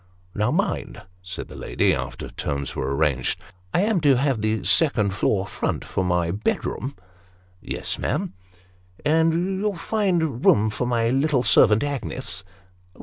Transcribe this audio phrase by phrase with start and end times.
[0.33, 3.39] "Now mind," said that lady, after terms were arranged;"
[3.75, 6.95] I am to have the second floor front, for my bedroom?""
[7.61, 8.33] Yes, ma'am.""
[9.05, 12.43] And you'll find room for my little servant Agnes